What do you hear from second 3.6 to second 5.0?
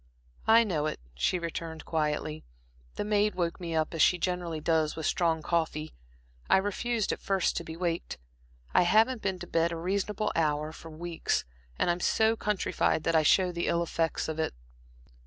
me up, as she generally does,